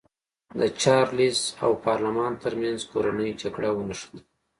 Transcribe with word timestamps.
د 0.59 0.61
چارلېز 0.81 1.39
او 1.63 1.71
پارلمان 1.85 2.33
ترمنځ 2.43 2.79
کورنۍ 2.91 3.31
جګړه 3.41 3.69
ونښته. 3.73 4.19